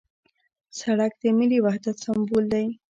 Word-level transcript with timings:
سړک 0.79 1.11
د 1.21 1.23
ملي 1.37 1.59
وحدت 1.65 1.97
سمبول 2.05 2.45
دی. 2.53 2.65